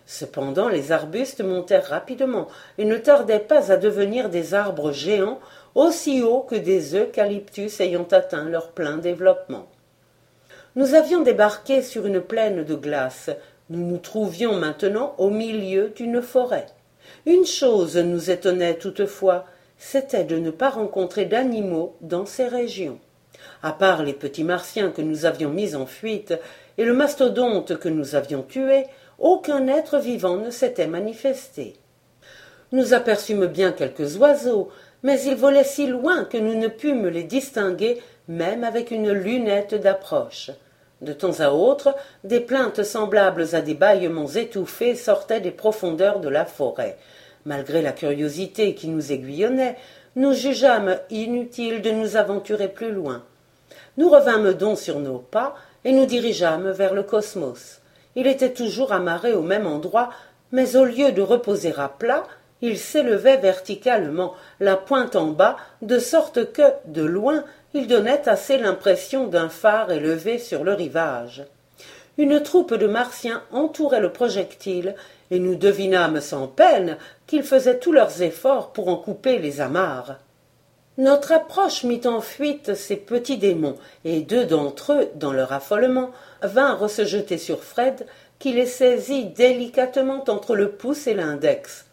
Cependant, 0.05 0.67
les 0.67 0.91
arbustes 0.91 1.41
montèrent 1.41 1.87
rapidement 1.87 2.49
et 2.77 2.83
ne 2.83 2.97
tardaient 2.97 3.39
pas 3.39 3.71
à 3.71 3.77
devenir 3.77 4.29
des 4.29 4.53
arbres 4.53 4.91
géants 4.91 5.39
aussi 5.73 6.21
hauts 6.21 6.41
que 6.41 6.55
des 6.55 6.95
eucalyptus 6.97 7.79
ayant 7.79 8.07
atteint 8.11 8.49
leur 8.49 8.71
plein 8.71 8.97
développement. 8.97 9.67
Nous 10.75 10.95
avions 10.95 11.21
débarqué 11.21 11.81
sur 11.81 12.05
une 12.05 12.19
plaine 12.19 12.65
de 12.65 12.75
glace, 12.75 13.29
Nous 13.69 13.87
nous 13.87 13.99
trouvions 13.99 14.53
maintenant 14.53 15.15
au 15.17 15.29
milieu 15.29 15.93
d'une 15.95 16.21
forêt. 16.21 16.67
Une 17.25 17.45
chose 17.45 17.95
nous 17.95 18.29
étonnait 18.29 18.75
toutefois, 18.75 19.45
c'était 19.77 20.23
de 20.23 20.37
ne 20.37 20.51
pas 20.51 20.69
rencontrer 20.69 21.25
d'animaux 21.25 21.95
dans 22.01 22.25
ces 22.25 22.47
régions. 22.47 22.99
À 23.61 23.71
part 23.71 24.03
les 24.03 24.13
petits 24.13 24.43
martiens 24.43 24.91
que 24.91 25.01
nous 25.01 25.25
avions 25.25 25.49
mis 25.49 25.75
en 25.75 25.85
fuite 25.85 26.33
et 26.77 26.85
le 26.85 26.93
mastodonte 26.93 27.77
que 27.77 27.89
nous 27.89 28.15
avions 28.15 28.43
tué, 28.43 28.85
aucun 29.19 29.67
être 29.67 29.97
vivant 29.97 30.37
ne 30.37 30.49
s'était 30.49 30.87
manifesté. 30.87 31.75
Nous 32.71 32.93
aperçûmes 32.93 33.45
bien 33.45 33.71
quelques 33.71 34.17
oiseaux, 34.17 34.69
mais 35.03 35.21
ils 35.21 35.35
volaient 35.35 35.63
si 35.63 35.87
loin 35.87 36.25
que 36.25 36.37
nous 36.37 36.55
ne 36.55 36.67
pûmes 36.67 37.07
les 37.07 37.23
distinguer 37.23 38.01
même 38.27 38.63
avec 38.63 38.91
une 38.91 39.11
lunette 39.11 39.75
d'approche. 39.75 40.51
De 41.01 41.13
temps 41.13 41.39
à 41.39 41.51
autre, 41.51 41.93
des 42.23 42.39
plaintes 42.39 42.83
semblables 42.83 43.53
à 43.53 43.61
des 43.61 43.73
bâillements 43.73 44.27
étouffés 44.27 44.95
sortaient 44.95 45.41
des 45.41 45.51
profondeurs 45.51 46.19
de 46.19 46.29
la 46.29 46.45
forêt. 46.45 46.97
Malgré 47.45 47.83
la 47.83 47.91
curiosité 47.91 48.73
qui 48.73 48.87
nous 48.87 49.11
aiguillonnait, 49.11 49.77
nous 50.15 50.33
jugeâmes 50.33 50.97
inutile 51.11 51.81
de 51.83 51.91
nous 51.91 52.17
aventurer 52.17 52.67
plus 52.67 52.91
loin. 52.91 53.23
Nous 53.97 54.09
revînmes 54.09 54.53
donc 54.53 54.79
sur 54.79 54.99
nos 54.99 55.19
pas 55.19 55.55
et 55.83 55.91
nous 55.91 56.07
dirigeâmes 56.07 56.71
vers 56.71 56.95
le 56.95 57.03
cosmos. 57.03 57.81
Il 58.15 58.25
était 58.25 58.53
toujours 58.53 58.93
amarré 58.93 59.33
au 59.33 59.43
même 59.43 59.67
endroit, 59.67 60.09
mais 60.51 60.75
au 60.75 60.85
lieu 60.85 61.11
de 61.11 61.21
reposer 61.21 61.73
à 61.77 61.87
plat, 61.87 62.23
il 62.61 62.79
s'élevait 62.79 63.37
verticalement, 63.37 64.33
la 64.59 64.75
pointe 64.75 65.15
en 65.15 65.27
bas, 65.27 65.57
de 65.81 65.99
sorte 65.99 66.51
que, 66.51 66.63
de 66.85 67.03
loin, 67.03 67.43
il 67.75 67.87
donnait 67.87 68.27
assez 68.27 68.57
l'impression 68.57 69.27
d'un 69.27 69.49
phare 69.49 69.91
élevé 69.91 70.39
sur 70.39 70.63
le 70.63 70.73
rivage. 70.73 71.43
Une 72.17 72.41
troupe 72.41 72.73
de 72.73 72.87
martiens 72.87 73.43
entourait 73.51 73.99
le 73.99 74.11
projectile, 74.11 74.95
et 75.31 75.39
nous 75.39 75.55
devinâmes 75.55 76.21
sans 76.21 76.47
peine 76.47 76.97
qu'ils 77.27 77.43
faisaient 77.43 77.79
tous 77.79 77.91
leurs 77.91 78.21
efforts 78.21 78.71
pour 78.71 78.87
en 78.87 78.95
couper 78.95 79.39
les 79.39 79.59
amarres. 79.59 80.17
Notre 80.97 81.33
approche 81.33 81.83
mit 81.83 82.01
en 82.05 82.21
fuite 82.21 82.73
ces 82.73 82.95
petits 82.95 83.37
démons, 83.37 83.75
et 84.05 84.21
deux 84.21 84.45
d'entre 84.45 84.93
eux, 84.93 85.09
dans 85.15 85.33
leur 85.33 85.51
affolement, 85.51 86.11
vinrent 86.41 86.89
se 86.89 87.03
jeter 87.03 87.37
sur 87.37 87.63
Fred, 87.63 88.05
qui 88.39 88.53
les 88.53 88.65
saisit 88.65 89.25
délicatement 89.25 90.23
entre 90.27 90.55
le 90.55 90.71
pouce 90.71 91.07
et 91.07 91.13
l'index. 91.13 91.85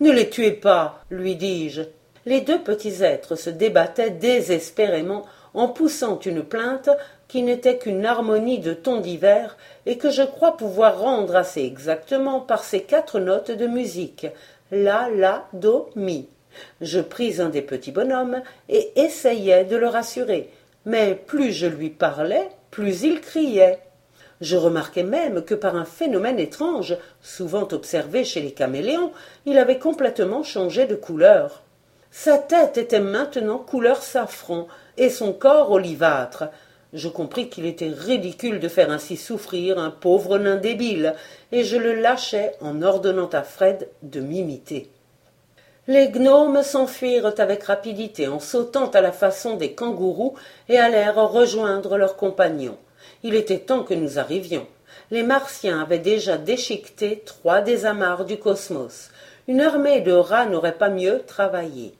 Ne 0.00 0.10
les 0.10 0.30
tuez 0.30 0.52
pas, 0.52 1.00
lui 1.10 1.36
dis-je. 1.36 1.82
Les 2.24 2.40
deux 2.40 2.60
petits 2.60 3.02
êtres 3.02 3.36
se 3.36 3.50
débattaient 3.50 4.10
désespérément 4.10 5.24
en 5.52 5.68
poussant 5.68 6.18
une 6.20 6.42
plainte 6.42 6.90
qui 7.28 7.42
n'était 7.42 7.78
qu'une 7.78 8.06
harmonie 8.06 8.58
de 8.58 8.72
tons 8.72 9.00
divers 9.00 9.56
et 9.84 9.98
que 9.98 10.10
je 10.10 10.22
crois 10.22 10.56
pouvoir 10.56 11.00
rendre 11.00 11.36
assez 11.36 11.62
exactement 11.62 12.40
par 12.40 12.64
ces 12.64 12.82
quatre 12.82 13.18
notes 13.18 13.50
de 13.50 13.66
musique 13.66 14.26
la, 14.70 15.08
la, 15.08 15.46
do, 15.52 15.90
mi. 15.94 16.28
Je 16.80 17.00
pris 17.00 17.40
un 17.40 17.48
des 17.48 17.62
petits 17.62 17.92
bonhommes 17.92 18.42
et 18.68 18.92
essayai 18.96 19.64
de 19.64 19.76
le 19.76 19.88
rassurer, 19.88 20.50
mais 20.84 21.14
plus 21.14 21.52
je 21.52 21.66
lui 21.66 21.90
parlais, 21.90 22.48
plus 22.70 23.02
il 23.02 23.20
criait. 23.20 23.80
Je 24.40 24.56
remarquai 24.56 25.02
même 25.02 25.42
que 25.42 25.54
par 25.54 25.76
un 25.76 25.84
phénomène 25.84 26.38
étrange, 26.38 26.96
souvent 27.22 27.68
observé 27.72 28.24
chez 28.24 28.40
les 28.40 28.52
caméléons, 28.52 29.12
il 29.46 29.58
avait 29.58 29.78
complètement 29.78 30.42
changé 30.42 30.86
de 30.86 30.94
couleur. 30.94 31.62
Sa 32.10 32.38
tête 32.38 32.76
était 32.76 33.00
maintenant 33.00 33.58
couleur 33.58 34.02
safran, 34.02 34.68
et 34.96 35.10
son 35.10 35.32
corps 35.32 35.70
olivâtre. 35.70 36.44
Je 36.92 37.08
compris 37.08 37.48
qu'il 37.48 37.66
était 37.66 37.90
ridicule 37.90 38.60
de 38.60 38.68
faire 38.68 38.90
ainsi 38.90 39.16
souffrir 39.16 39.78
un 39.78 39.90
pauvre 39.90 40.38
nain 40.38 40.56
débile, 40.56 41.14
et 41.52 41.64
je 41.64 41.76
le 41.76 41.94
lâchai 41.94 42.52
en 42.60 42.82
ordonnant 42.82 43.28
à 43.32 43.42
Fred 43.42 43.88
de 44.02 44.20
m'imiter. 44.20 44.90
Les 45.88 46.08
gnomes 46.08 46.62
s'enfuirent 46.62 47.34
avec 47.38 47.64
rapidité 47.64 48.26
en 48.26 48.40
sautant 48.40 48.90
à 48.90 49.00
la 49.00 49.12
façon 49.12 49.56
des 49.56 49.72
kangourous 49.72 50.34
et 50.68 50.78
allèrent 50.78 51.30
rejoindre 51.30 51.96
leurs 51.96 52.16
compagnons. 52.16 52.78
Il 53.22 53.36
était 53.36 53.60
temps 53.60 53.84
que 53.84 53.94
nous 53.94 54.18
arrivions. 54.18 54.66
Les 55.12 55.22
Martiens 55.22 55.80
avaient 55.80 56.00
déjà 56.00 56.38
déchiqueté 56.38 57.22
trois 57.24 57.60
des 57.60 57.86
amarres 57.86 58.24
du 58.24 58.36
cosmos. 58.36 59.10
Une 59.46 59.60
armée 59.60 60.00
de 60.00 60.10
rats 60.10 60.46
n'aurait 60.46 60.76
pas 60.76 60.88
mieux 60.88 61.22
travaillé. 61.24 61.94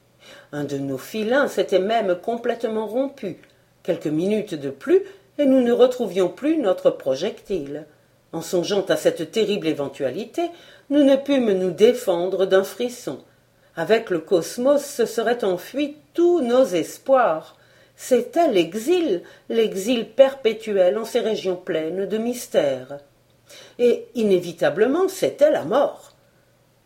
Un 0.51 0.65
de 0.65 0.77
nos 0.77 0.97
filins 0.97 1.47
s'était 1.47 1.79
même 1.79 2.15
complètement 2.15 2.87
rompu. 2.87 3.37
Quelques 3.87 4.07
minutes 4.07 4.53
de 4.53 4.69
plus, 4.69 5.01
et 5.37 5.45
nous 5.45 5.61
ne 5.61 5.71
retrouvions 5.71 6.27
plus 6.27 6.57
notre 6.57 6.89
projectile. 6.89 7.85
En 8.33 8.41
songeant 8.41 8.81
à 8.81 8.97
cette 8.97 9.31
terrible 9.31 9.65
éventualité, 9.65 10.41
nous 10.89 11.05
ne 11.05 11.15
pûmes 11.15 11.53
nous 11.53 11.71
défendre 11.71 12.45
d'un 12.45 12.65
frisson. 12.65 13.19
Avec 13.77 14.09
le 14.09 14.19
cosmos 14.19 14.83
se 14.83 15.05
seraient 15.05 15.45
enfuis 15.45 15.95
tous 16.13 16.41
nos 16.41 16.65
espoirs. 16.65 17.55
C'était 17.95 18.49
l'exil, 18.49 19.21
l'exil 19.47 20.09
perpétuel 20.09 20.97
en 20.97 21.05
ces 21.05 21.21
régions 21.21 21.55
pleines 21.55 22.07
de 22.07 22.17
mystères. 22.17 22.99
Et 23.79 24.07
inévitablement 24.15 25.07
c'était 25.07 25.51
la 25.51 25.63
mort. 25.63 26.11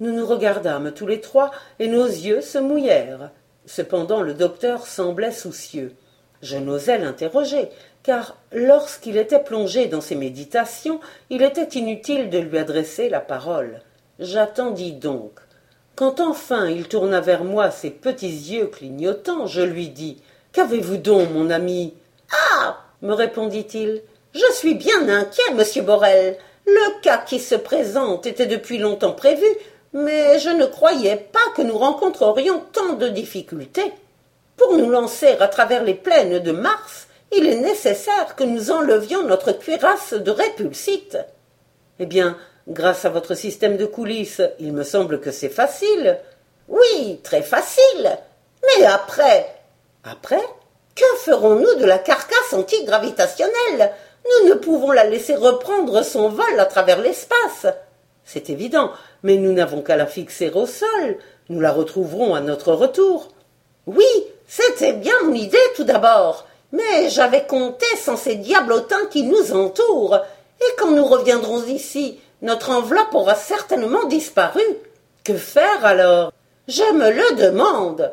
Nous 0.02 0.14
nous 0.14 0.28
regardâmes 0.28 0.92
tous 0.92 1.08
les 1.08 1.20
trois, 1.20 1.50
et 1.80 1.88
nos 1.88 2.06
yeux 2.06 2.42
se 2.42 2.60
mouillèrent. 2.60 3.32
Cependant 3.66 4.22
le 4.22 4.36
docteur 4.36 4.86
semblait 4.86 5.32
soucieux. 5.32 5.96
Je 6.42 6.58
n'osais 6.58 6.98
l'interroger, 6.98 7.70
car 8.04 8.36
lorsqu'il 8.52 9.18
était 9.18 9.44
plongé 9.44 9.86
dans 9.86 10.02
ses 10.02 10.16
méditations, 10.16 11.00
il 11.30 11.44
était 11.44 11.78
inutile 11.80 12.30
de 12.30 12.40
lui 12.40 12.58
adresser 12.58 13.10
la 13.10 13.20
parole. 13.20 13.82
J'attendis 14.20 14.94
donc. 14.94 15.40
Quand 15.96 16.20
enfin 16.20 16.68
il 16.68 16.88
tourna 16.88 17.22
vers 17.22 17.44
moi 17.44 17.70
ses 17.70 17.92
petits 17.92 18.28
yeux 18.28 18.68
clignotants, 18.68 19.46
je 19.46 19.62
lui 19.62 19.90
dis 19.90 20.18
Qu'avez-vous 20.54 20.98
donc, 20.98 21.30
mon 21.32 21.50
ami 21.50 21.94
Ah 22.32 22.78
me 23.02 23.14
répondit-il. 23.14 24.02
Je 24.34 24.52
suis 24.54 24.76
bien 24.76 25.10
inquiet, 25.10 25.54
monsieur 25.54 25.82
Borel. 25.82 26.38
Le 26.66 27.02
cas 27.02 27.18
qui 27.18 27.40
se 27.40 27.56
présente 27.56 28.26
était 28.26 28.46
depuis 28.46 28.78
longtemps 28.78 29.14
prévu, 29.14 29.46
mais 29.94 30.40
je 30.40 30.50
ne 30.50 30.66
croyais 30.66 31.18
pas 31.18 31.40
que 31.56 31.62
nous 31.62 31.78
rencontrerions 31.78 32.62
tant 32.72 32.94
de 32.94 33.08
difficultés. 33.08 33.92
Pour 34.62 34.78
nous 34.78 34.90
lancer 34.90 35.38
à 35.40 35.48
travers 35.48 35.84
les 35.84 35.94
plaines 35.94 36.40
de 36.40 36.52
Mars, 36.52 37.08
il 37.32 37.48
est 37.48 37.60
nécessaire 37.60 38.36
que 38.36 38.44
nous 38.44 38.72
enlevions 38.72 39.24
notre 39.24 39.52
cuirasse 39.52 40.14
de 40.14 40.32
répulsite. 40.32 41.18
Eh 42.00 42.06
bien, 42.06 42.38
Grâce 42.68 43.06
à 43.06 43.10
votre 43.10 43.34
système 43.34 43.76
de 43.76 43.86
coulisses, 43.86 44.42
il 44.60 44.72
me 44.72 44.84
semble 44.84 45.20
que 45.20 45.32
c'est 45.32 45.50
facile. 45.50 46.20
Oui, 46.68 47.20
très 47.24 47.42
facile. 47.42 48.18
Mais 48.78 48.86
après 48.86 49.48
Après 50.04 50.42
Que 50.96 51.06
ferons-nous 51.26 51.76
de 51.80 51.86
la 51.86 51.98
carcasse 51.98 52.54
antigravitationnelle? 52.54 53.92
Nous 54.26 54.50
ne 54.50 54.54
pouvons 54.54 54.92
la 54.92 55.06
laisser 55.06 55.36
reprendre 55.36 56.04
son 56.04 56.30
vol 56.30 56.60
à 56.60 56.66
travers 56.66 57.02
l'espace. 57.02 57.66
C'est 58.24 58.52
évident, 58.52 58.92
mais 59.24 59.38
nous 59.38 59.54
n'avons 59.54 59.82
qu'à 59.82 59.96
la 59.96 60.06
fixer 60.06 60.52
au 60.52 60.68
sol. 60.68 61.18
Nous 61.50 61.60
la 61.60 61.72
retrouverons 61.72 62.36
à 62.36 62.42
notre 62.42 62.74
retour. 62.74 63.30
Oui, 63.88 64.06
c'était 64.54 64.92
bien 64.92 65.14
mon 65.24 65.34
idée 65.34 65.58
tout 65.78 65.86
d'abord. 65.86 66.46
Mais 66.74 67.10
j'avais 67.10 67.46
compté 67.46 67.86
sans 67.96 68.18
ces 68.18 68.36
diablotins 68.36 69.06
qui 69.10 69.24
nous 69.24 69.54
entourent. 69.54 70.20
Et 70.60 70.76
quand 70.78 70.92
nous 70.92 71.06
reviendrons 71.06 71.64
ici, 71.64 72.20
notre 72.42 72.70
enveloppe 72.70 73.16
aura 73.16 73.36
certainement 73.36 74.04
disparu. 74.08 74.60
Que 75.24 75.38
faire 75.38 75.86
alors? 75.86 76.34
Je 76.68 76.84
me 76.94 77.12
le 77.12 77.36
demande. 77.38 78.12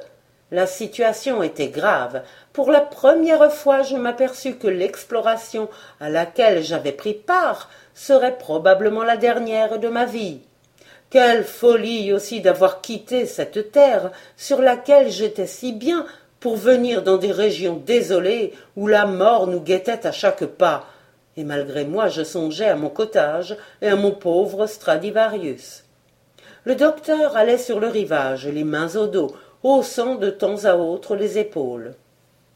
La 0.52 0.68
situation 0.68 1.42
était 1.42 1.70
grave. 1.70 2.22
Pour 2.52 2.70
la 2.70 2.82
première 2.82 3.52
fois, 3.52 3.82
je 3.82 3.96
m'aperçus 3.96 4.54
que 4.54 4.68
l'exploration 4.68 5.68
à 5.98 6.08
laquelle 6.08 6.62
j'avais 6.62 6.92
pris 6.92 7.14
part 7.14 7.68
serait 7.94 8.38
probablement 8.38 9.02
la 9.02 9.16
dernière 9.16 9.80
de 9.80 9.88
ma 9.88 10.04
vie. 10.04 10.38
Quelle 11.10 11.42
folie 11.42 12.12
aussi 12.12 12.42
d'avoir 12.42 12.80
quitté 12.80 13.26
cette 13.26 13.72
terre 13.72 14.12
sur 14.36 14.60
laquelle 14.60 15.10
j'étais 15.10 15.48
si 15.48 15.72
bien 15.72 16.06
pour 16.40 16.56
venir 16.56 17.02
dans 17.02 17.16
des 17.16 17.32
régions 17.32 17.82
désolées 17.84 18.52
où 18.76 18.86
la 18.86 19.06
mort 19.06 19.46
nous 19.46 19.60
guettait 19.60 20.06
à 20.06 20.12
chaque 20.12 20.44
pas, 20.44 20.86
et 21.36 21.44
malgré 21.44 21.84
moi 21.84 22.08
je 22.08 22.22
songeais 22.22 22.68
à 22.68 22.76
mon 22.76 22.90
cottage 22.90 23.56
et 23.82 23.88
à 23.88 23.96
mon 23.96 24.12
pauvre 24.12 24.66
Stradivarius. 24.66 25.84
Le 26.64 26.74
docteur 26.74 27.36
allait 27.36 27.58
sur 27.58 27.80
le 27.80 27.88
rivage, 27.88 28.46
les 28.46 28.64
mains 28.64 28.94
au 28.96 29.06
dos, 29.06 29.34
haussant 29.62 30.16
de 30.16 30.30
temps 30.30 30.64
à 30.64 30.76
autre 30.76 31.16
les 31.16 31.38
épaules. 31.38 31.94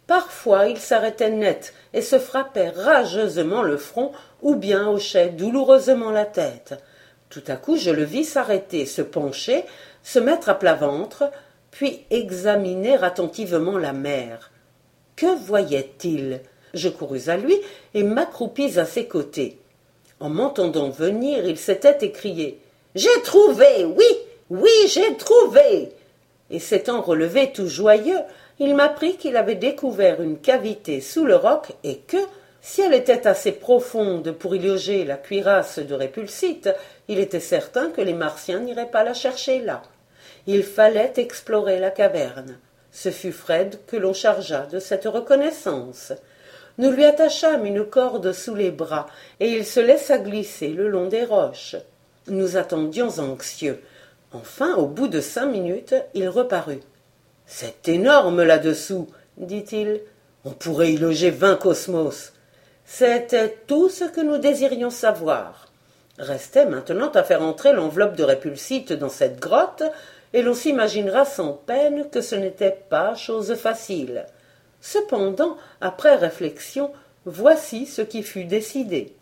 Parfois 0.06 0.66
il 0.66 0.78
s'arrêtait 0.78 1.30
net 1.30 1.72
et 1.94 2.02
se 2.02 2.18
frappait 2.18 2.70
rageusement 2.70 3.62
le 3.62 3.76
front 3.76 4.12
ou 4.42 4.56
bien 4.56 4.88
hochait 4.88 5.28
douloureusement 5.28 6.10
la 6.10 6.26
tête. 6.26 6.74
Tout 7.30 7.44
à 7.46 7.56
coup 7.56 7.76
je 7.76 7.90
le 7.90 8.04
vis 8.04 8.24
s'arrêter, 8.24 8.84
se 8.84 9.02
pencher, 9.02 9.64
se 10.02 10.18
mettre 10.18 10.48
à 10.48 10.58
plat 10.58 10.74
ventre, 10.74 11.30
puis 11.72 12.04
examiner 12.10 13.02
attentivement 13.02 13.78
la 13.78 13.92
mer. 13.92 14.52
Que 15.16 15.34
voyait-il? 15.34 16.40
Je 16.74 16.88
courus 16.88 17.28
à 17.28 17.36
lui 17.36 17.56
et 17.94 18.02
m'accroupis 18.04 18.78
à 18.78 18.84
ses 18.84 19.06
côtés. 19.06 19.58
En 20.20 20.28
m'entendant 20.28 20.90
venir, 20.90 21.44
il 21.44 21.58
s'était 21.58 22.06
écrié 22.06 22.60
J'ai 22.94 23.22
trouvé, 23.24 23.84
oui, 23.84 24.06
oui, 24.50 24.70
j'ai 24.86 25.16
trouvé. 25.16 25.90
Et 26.50 26.60
s'étant 26.60 27.00
relevé 27.00 27.52
tout 27.52 27.68
joyeux, 27.68 28.20
il 28.58 28.74
m'apprit 28.76 29.16
qu'il 29.16 29.36
avait 29.36 29.54
découvert 29.54 30.22
une 30.22 30.38
cavité 30.38 31.00
sous 31.00 31.24
le 31.24 31.36
roc 31.36 31.72
et 31.82 31.96
que, 31.96 32.18
si 32.60 32.82
elle 32.82 32.94
était 32.94 33.26
assez 33.26 33.52
profonde 33.52 34.32
pour 34.32 34.54
y 34.54 34.58
loger 34.58 35.04
la 35.04 35.16
cuirasse 35.16 35.78
de 35.78 35.94
Répulsite, 35.94 36.70
il 37.08 37.18
était 37.18 37.40
certain 37.40 37.90
que 37.90 38.02
les 38.02 38.14
Martiens 38.14 38.60
n'iraient 38.60 38.90
pas 38.90 39.04
la 39.04 39.14
chercher 39.14 39.60
là. 39.60 39.82
Il 40.46 40.62
fallait 40.62 41.12
explorer 41.16 41.78
la 41.78 41.90
caverne. 41.90 42.58
Ce 42.90 43.10
fut 43.10 43.32
Fred 43.32 43.78
que 43.86 43.96
l'on 43.96 44.12
chargea 44.12 44.66
de 44.66 44.78
cette 44.78 45.06
reconnaissance. 45.06 46.12
Nous 46.78 46.90
lui 46.90 47.04
attachâmes 47.04 47.66
une 47.66 47.84
corde 47.84 48.32
sous 48.32 48.54
les 48.54 48.70
bras, 48.70 49.06
et 49.40 49.50
il 49.50 49.64
se 49.64 49.80
laissa 49.80 50.18
glisser 50.18 50.68
le 50.68 50.88
long 50.88 51.06
des 51.06 51.24
roches. 51.24 51.76
Nous 52.28 52.56
attendions 52.56 53.18
anxieux. 53.18 53.82
Enfin, 54.32 54.74
au 54.76 54.86
bout 54.86 55.08
de 55.08 55.20
cinq 55.20 55.46
minutes, 55.46 55.94
il 56.14 56.28
reparut. 56.28 56.80
C'est 57.46 57.88
énorme 57.88 58.42
là-dessous, 58.42 59.08
dit-il. 59.36 60.00
On 60.44 60.50
pourrait 60.50 60.92
y 60.92 60.96
loger 60.96 61.30
vingt 61.30 61.56
cosmos. 61.56 62.32
C'était 62.84 63.58
tout 63.66 63.88
ce 63.88 64.04
que 64.04 64.20
nous 64.20 64.38
désirions 64.38 64.90
savoir. 64.90 65.68
Restait 66.18 66.66
maintenant 66.66 67.10
à 67.10 67.22
faire 67.22 67.42
entrer 67.42 67.72
l'enveloppe 67.72 68.16
de 68.16 68.24
répulsite 68.24 68.92
dans 68.92 69.08
cette 69.08 69.38
grotte, 69.38 69.82
et 70.32 70.42
l'on 70.42 70.54
s'imaginera 70.54 71.24
sans 71.24 71.52
peine 71.52 72.08
que 72.10 72.20
ce 72.20 72.34
n'était 72.34 72.78
pas 72.88 73.14
chose 73.14 73.54
facile. 73.54 74.26
Cependant, 74.80 75.56
après 75.80 76.16
réflexion, 76.16 76.90
voici 77.24 77.86
ce 77.86 78.02
qui 78.02 78.22
fut 78.22 78.44
décidé. 78.44 79.14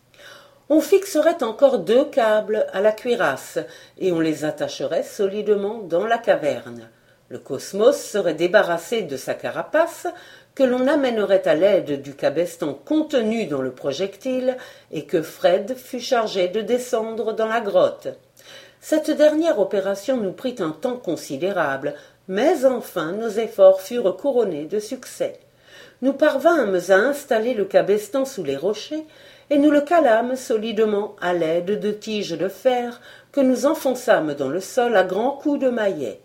On 0.69 0.81
fixerait 0.81 1.43
encore 1.43 1.81
deux 1.81 2.05
câbles 2.05 2.67
à 2.73 2.81
la 2.81 2.93
cuirasse, 2.93 3.59
et 3.99 4.13
on 4.13 4.21
les 4.21 4.45
attacherait 4.45 5.03
solidement 5.03 5.79
dans 5.79 6.07
la 6.07 6.19
caverne. 6.19 6.89
Le 7.29 7.39
cosmos 7.39 8.01
serait 8.01 8.35
débarrassé 8.35 9.03
de 9.03 9.17
sa 9.17 9.35
carapace, 9.35 10.07
que 10.55 10.63
l'on 10.63 10.87
amènerait 10.87 11.47
à 11.47 11.55
l'aide 11.55 12.03
du 12.03 12.15
cabestan 12.15 12.75
contenu 12.75 13.47
dans 13.47 13.63
le 13.63 13.73
projectile 13.73 14.57
et 14.91 15.07
que 15.07 15.23
Fred 15.23 15.77
fut 15.77 16.01
chargé 16.01 16.49
de 16.49 16.61
descendre 16.61 17.33
dans 17.33 17.47
la 17.47 17.61
grotte. 17.61 18.09
Cette 18.81 19.11
dernière 19.11 19.59
opération 19.59 20.17
nous 20.17 20.33
prit 20.33 20.57
un 20.59 20.71
temps 20.71 20.97
considérable, 20.97 21.95
mais 22.29 22.65
enfin 22.65 23.13
nos 23.13 23.29
efforts 23.29 23.83
furent 23.83 24.17
couronnés 24.17 24.65
de 24.65 24.79
succès. 24.79 25.39
Nous 26.01 26.15
parvînmes 26.15 26.81
à 26.89 26.95
installer 26.95 27.53
le 27.53 27.67
cabestan 27.67 28.25
sous 28.25 28.43
les 28.43 28.57
rochers 28.57 29.05
et 29.51 29.59
nous 29.59 29.71
le 29.71 29.83
calâmes 29.83 30.35
solidement 30.35 31.15
à 31.21 31.35
l'aide 31.35 31.79
de 31.79 31.91
tiges 31.91 32.39
de 32.39 32.49
fer 32.49 33.03
que 33.33 33.41
nous 33.41 33.67
enfonçâmes 33.67 34.33
dans 34.35 34.49
le 34.49 34.61
sol 34.61 34.97
à 34.97 35.05
grands 35.05 35.33
coups 35.33 35.61
de 35.61 35.69
maillet. 35.69 36.21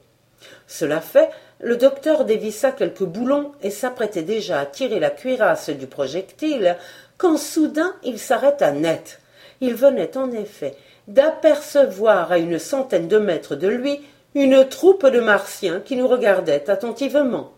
Cela 0.65 1.01
fait, 1.01 1.29
le 1.59 1.75
docteur 1.75 2.23
dévissa 2.23 2.71
quelques 2.71 3.03
boulons 3.03 3.51
et 3.61 3.69
s'apprêtait 3.69 4.23
déjà 4.23 4.59
à 4.59 4.65
tirer 4.65 4.99
la 4.99 5.09
cuirasse 5.09 5.69
du 5.69 5.87
projectile 5.87 6.77
quand 7.17 7.37
soudain 7.37 7.93
il 8.03 8.17
s'arrêta 8.17 8.71
net. 8.71 9.19
Il 9.65 9.73
venait 9.73 10.15
en 10.15 10.31
effet 10.31 10.75
d'apercevoir 11.07 12.31
à 12.31 12.37
une 12.37 12.59
centaine 12.59 13.07
de 13.07 13.17
mètres 13.17 13.55
de 13.55 13.67
lui 13.67 13.99
une 14.35 14.69
troupe 14.69 15.07
de 15.07 15.19
martiens 15.19 15.79
qui 15.79 15.95
nous 15.95 16.07
regardaient 16.07 16.69
attentivement. 16.69 17.51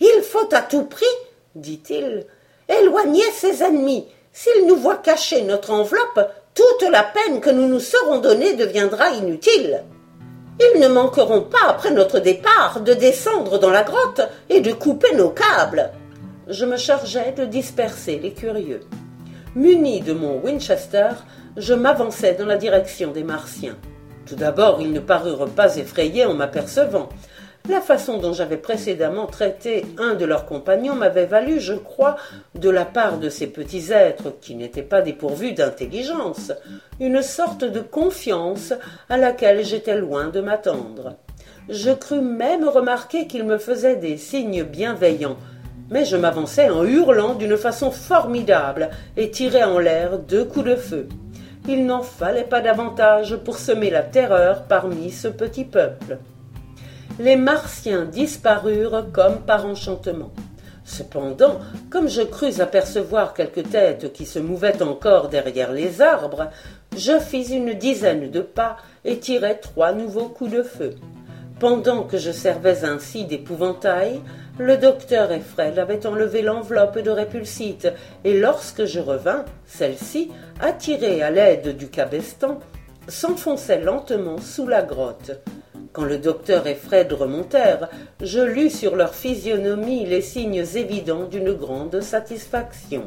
Il 0.00 0.22
faut 0.24 0.52
à 0.52 0.60
tout 0.60 0.86
prix, 0.86 1.04
dit-il, 1.54 2.26
éloigner 2.68 3.22
ses 3.32 3.62
ennemis. 3.62 4.08
S'ils 4.32 4.66
nous 4.66 4.74
voient 4.74 4.96
cacher 4.96 5.42
notre 5.42 5.70
enveloppe, 5.70 6.32
toute 6.52 6.90
la 6.90 7.04
peine 7.04 7.40
que 7.40 7.50
nous 7.50 7.68
nous 7.68 7.78
serons 7.78 8.18
donnée 8.18 8.54
deviendra 8.54 9.10
inutile. 9.10 9.84
Ils 10.58 10.80
ne 10.80 10.88
manqueront 10.88 11.42
pas, 11.42 11.68
après 11.68 11.92
notre 11.92 12.18
départ, 12.18 12.80
de 12.80 12.92
descendre 12.92 13.60
dans 13.60 13.70
la 13.70 13.84
grotte 13.84 14.22
et 14.48 14.60
de 14.60 14.72
couper 14.72 15.14
nos 15.14 15.30
câbles. 15.30 15.92
Je 16.48 16.64
me 16.64 16.76
chargeai 16.76 17.32
de 17.36 17.44
disperser 17.44 18.18
les 18.18 18.32
curieux. 18.32 18.80
Muni 19.56 20.00
de 20.00 20.12
mon 20.12 20.40
Winchester, 20.40 21.08
je 21.56 21.74
m'avançai 21.74 22.34
dans 22.34 22.46
la 22.46 22.56
direction 22.56 23.10
des 23.10 23.24
Martiens. 23.24 23.76
Tout 24.24 24.36
d'abord, 24.36 24.80
ils 24.80 24.92
ne 24.92 25.00
parurent 25.00 25.50
pas 25.50 25.76
effrayés 25.76 26.24
en 26.24 26.34
m'apercevant. 26.34 27.08
La 27.68 27.80
façon 27.80 28.18
dont 28.18 28.32
j'avais 28.32 28.58
précédemment 28.58 29.26
traité 29.26 29.84
un 29.98 30.14
de 30.14 30.24
leurs 30.24 30.46
compagnons 30.46 30.94
m'avait 30.94 31.26
valu, 31.26 31.58
je 31.58 31.74
crois, 31.74 32.14
de 32.54 32.70
la 32.70 32.84
part 32.84 33.18
de 33.18 33.28
ces 33.28 33.48
petits 33.48 33.90
êtres 33.90 34.32
qui 34.40 34.54
n'étaient 34.54 34.82
pas 34.82 35.02
dépourvus 35.02 35.52
d'intelligence, 35.52 36.52
une 37.00 37.20
sorte 37.20 37.64
de 37.64 37.80
confiance 37.80 38.72
à 39.08 39.16
laquelle 39.16 39.64
j'étais 39.64 39.96
loin 39.96 40.28
de 40.28 40.40
m'attendre. 40.40 41.16
Je 41.68 41.90
crus 41.90 42.22
même 42.22 42.68
remarquer 42.68 43.26
qu'ils 43.26 43.44
me 43.44 43.58
faisaient 43.58 43.96
des 43.96 44.16
signes 44.16 44.62
bienveillants, 44.62 45.38
mais 45.90 46.04
je 46.04 46.16
m'avançai 46.16 46.70
en 46.70 46.84
hurlant 46.84 47.34
d'une 47.34 47.56
façon 47.56 47.90
formidable 47.90 48.90
et 49.16 49.30
tirai 49.30 49.64
en 49.64 49.78
l'air 49.78 50.18
deux 50.18 50.44
coups 50.44 50.66
de 50.66 50.76
feu. 50.76 51.08
Il 51.68 51.84
n'en 51.84 52.02
fallait 52.02 52.44
pas 52.44 52.60
davantage 52.60 53.36
pour 53.36 53.58
semer 53.58 53.90
la 53.90 54.02
terreur 54.02 54.64
parmi 54.64 55.10
ce 55.10 55.28
petit 55.28 55.64
peuple 55.64 56.18
les 57.20 57.36
Martiens 57.36 58.06
disparurent 58.06 59.06
comme 59.12 59.40
par 59.40 59.66
enchantement. 59.66 60.32
Cependant, 60.84 61.60
comme 61.90 62.08
je 62.08 62.22
crus 62.22 62.60
apercevoir 62.60 63.34
quelques 63.34 63.68
têtes 63.70 64.12
qui 64.14 64.24
se 64.24 64.38
mouvaient 64.38 64.82
encore 64.82 65.28
derrière 65.28 65.72
les 65.72 66.00
arbres, 66.00 66.48
je 66.96 67.18
fis 67.20 67.52
une 67.52 67.74
dizaine 67.74 68.30
de 68.30 68.40
pas 68.40 68.78
et 69.04 69.18
tirai 69.18 69.60
trois 69.60 69.92
nouveaux 69.92 70.28
coups 70.28 70.50
de 70.50 70.62
feu. 70.62 70.94
Pendant 71.60 72.04
que 72.04 72.16
je 72.16 72.30
servais 72.30 72.84
ainsi 72.84 73.26
d'épouvantail, 73.26 74.20
le 74.58 74.76
docteur 74.76 75.32
et 75.32 75.40
Fred 75.40 75.78
avaient 75.78 76.06
enlevé 76.06 76.42
l'enveloppe 76.42 76.98
de 76.98 77.10
répulsite, 77.10 77.88
et 78.24 78.38
lorsque 78.38 78.84
je 78.84 79.00
revins, 79.00 79.44
celle-ci, 79.66 80.30
attirée 80.60 81.22
à 81.22 81.30
l'aide 81.30 81.76
du 81.76 81.88
cabestan, 81.88 82.58
s'enfonçait 83.08 83.80
lentement 83.80 84.38
sous 84.38 84.66
la 84.66 84.82
grotte. 84.82 85.32
Quand 85.92 86.04
le 86.04 86.18
docteur 86.18 86.66
et 86.66 86.74
Fred 86.74 87.12
remontèrent, 87.12 87.88
je 88.22 88.40
lus 88.40 88.70
sur 88.70 88.94
leur 88.94 89.14
physionomie 89.14 90.06
les 90.06 90.20
signes 90.20 90.64
évidents 90.74 91.24
d'une 91.24 91.52
grande 91.52 92.00
satisfaction. 92.00 93.06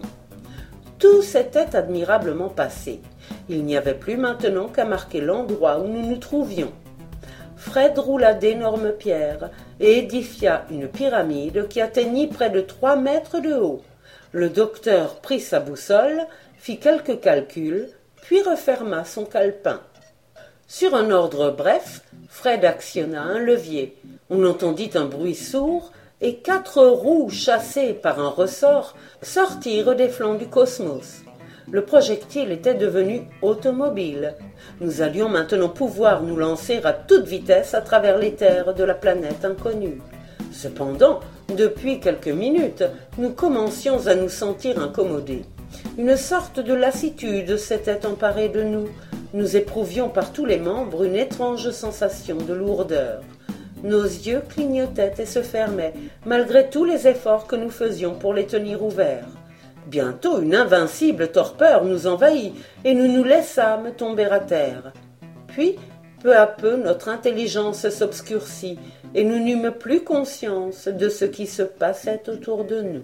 Tout 1.00 1.22
s'était 1.22 1.76
admirablement 1.76 2.50
passé. 2.50 3.02
Il 3.48 3.64
n'y 3.64 3.78
avait 3.78 3.94
plus 3.94 4.18
maintenant 4.18 4.68
qu'à 4.68 4.86
marquer 4.86 5.22
l'endroit 5.22 5.80
où 5.80 5.88
nous 5.88 6.06
nous 6.06 6.18
trouvions. 6.18 6.72
Fred 7.66 7.98
roula 7.98 8.34
d'énormes 8.34 8.92
pierres 8.92 9.50
et 9.80 10.00
édifia 10.00 10.66
une 10.70 10.90
pyramide 10.90 11.70
qui 11.70 11.80
atteignit 11.80 12.28
près 12.32 12.50
de 12.50 12.60
trois 12.60 12.98
mètres 12.98 13.40
de 13.40 13.54
haut. 13.54 13.82
Le 14.34 14.50
docteur 14.50 15.22
prit 15.22 15.40
sa 15.40 15.62
boussole, 15.62 16.28
fit 16.58 16.78
quelques 16.78 17.22
calculs, 17.22 17.88
puis 18.22 18.42
referma 18.42 19.06
son 19.06 19.24
calepin. 19.24 19.80
Sur 20.68 20.94
un 20.94 21.10
ordre 21.10 21.52
bref, 21.52 22.02
Fred 22.28 22.66
actionna 22.66 23.22
un 23.22 23.40
levier. 23.40 23.98
On 24.30 24.46
entendit 24.46 24.92
un 24.96 25.06
bruit 25.06 25.34
sourd 25.34 25.94
et 26.20 26.36
quatre 26.36 26.86
roues 26.86 27.30
chassées 27.30 27.94
par 27.94 28.20
un 28.20 28.30
ressort 28.30 28.94
sortirent 29.22 29.96
des 29.96 30.10
flancs 30.10 30.36
du 30.36 30.48
cosmos. 30.48 31.23
Le 31.74 31.82
projectile 31.82 32.52
était 32.52 32.76
devenu 32.76 33.24
automobile. 33.42 34.36
Nous 34.80 35.02
allions 35.02 35.28
maintenant 35.28 35.70
pouvoir 35.70 36.22
nous 36.22 36.36
lancer 36.36 36.80
à 36.84 36.94
toute 36.94 37.26
vitesse 37.26 37.74
à 37.74 37.82
travers 37.82 38.20
les 38.20 38.36
terres 38.36 38.76
de 38.76 38.84
la 38.84 38.94
planète 38.94 39.44
inconnue. 39.44 40.00
Cependant, 40.52 41.20
depuis 41.58 42.00
quelques 42.00 42.28
minutes, 42.28 42.84
nous 43.18 43.32
commencions 43.32 44.06
à 44.06 44.14
nous 44.14 44.30
sentir 44.30 44.80
incommodés. 44.80 45.46
Une 45.98 46.16
sorte 46.16 46.60
de 46.60 46.76
lassitude 46.76 47.58
s'était 47.58 48.06
emparée 48.06 48.50
de 48.50 48.62
nous, 48.62 48.90
nous 49.34 49.58
éprouvions 49.58 50.10
par 50.10 50.32
tous 50.32 50.46
les 50.46 50.60
membres 50.60 51.04
une 51.04 51.16
étrange 51.16 51.72
sensation 51.72 52.38
de 52.38 52.54
lourdeur. 52.54 53.22
Nos 53.82 54.04
yeux 54.04 54.44
clignotaient 54.48 55.16
et 55.18 55.26
se 55.26 55.42
fermaient, 55.42 55.96
malgré 56.24 56.70
tous 56.70 56.86
les 56.86 57.08
efforts 57.08 57.48
que 57.48 57.56
nous 57.56 57.72
faisions 57.72 58.14
pour 58.14 58.36
les 58.36 58.46
tenir 58.46 58.84
ouverts. 58.84 59.26
Bientôt 59.88 60.42
une 60.42 60.56
invincible 60.56 61.32
torpeur 61.32 61.84
nous 61.84 62.08
envahit, 62.08 62.54
et 62.84 62.94
nous 62.94 63.08
nous 63.08 63.24
laissâmes 63.24 63.92
tomber 63.96 64.26
à 64.26 64.40
terre. 64.40 64.94
Puis, 65.48 65.76
peu 66.22 66.36
à 66.38 66.48
peu, 66.48 66.78
notre 66.78 67.10
intelligence 67.10 67.88
s'obscurcit, 67.90 68.80
et 69.14 69.24
nous 69.24 69.40
n'eûmes 69.40 69.72
plus 69.72 70.04
conscience 70.04 70.88
de 70.88 71.10
ce 71.10 71.26
qui 71.26 71.48
se 71.48 71.64
passait 71.64 72.24
autour 72.28 72.64
de 72.64 72.82
nous. 72.82 73.04